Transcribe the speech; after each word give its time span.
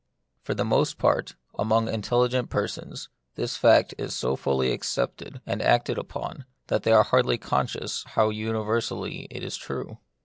For 0.41 0.55
the 0.55 0.65
most 0.65 0.97
part, 0.97 1.35
among 1.59 1.85
intelli 1.85 2.27
gent 2.31 2.49
persons, 2.49 3.09
this 3.35 3.55
fact 3.55 3.93
is 3.99 4.15
so 4.15 4.35
fully 4.35 4.71
accepted 4.71 5.41
and 5.45 5.61
The 5.61 5.65
Mystery 5.65 5.67
of 5.67 5.67
Pain. 5.67 5.75
47 5.75 5.75
acted 5.75 5.97
upon, 5.99 6.45
that 6.67 6.81
they 6.81 6.91
are 6.91 7.03
hardly 7.03 7.37
conscious 7.37 8.03
how 8.07 8.29
universally 8.31 9.27
it 9.29 9.43
is 9.43 9.55
true. 9.57 9.99